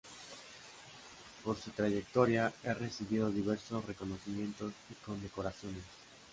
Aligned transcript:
Por 1.45 1.59
su 1.59 1.69
trayectoria 1.69 2.51
ha 2.65 2.73
recibido 2.73 3.29
diversos 3.29 3.85
reconocimientos 3.85 4.73
y 4.89 4.95
condecoraciones. 5.05 5.83